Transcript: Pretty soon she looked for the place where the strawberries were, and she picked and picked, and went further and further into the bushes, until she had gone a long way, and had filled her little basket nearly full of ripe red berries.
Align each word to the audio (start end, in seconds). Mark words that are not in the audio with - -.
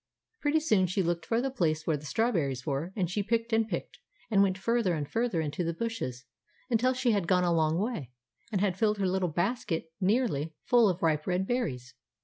Pretty 0.39 0.59
soon 0.59 0.87
she 0.87 1.03
looked 1.03 1.27
for 1.27 1.39
the 1.41 1.51
place 1.51 1.85
where 1.85 1.95
the 1.95 2.07
strawberries 2.07 2.65
were, 2.65 2.91
and 2.95 3.07
she 3.07 3.21
picked 3.21 3.53
and 3.53 3.67
picked, 3.69 3.99
and 4.31 4.41
went 4.41 4.57
further 4.57 4.95
and 4.95 5.07
further 5.07 5.39
into 5.41 5.63
the 5.63 5.75
bushes, 5.75 6.25
until 6.71 6.93
she 6.95 7.11
had 7.11 7.27
gone 7.27 7.43
a 7.43 7.53
long 7.53 7.77
way, 7.77 8.09
and 8.51 8.61
had 8.61 8.79
filled 8.79 8.97
her 8.97 9.07
little 9.07 9.29
basket 9.29 9.91
nearly 10.01 10.55
full 10.63 10.89
of 10.89 11.03
ripe 11.03 11.27
red 11.27 11.45
berries. 11.45 11.93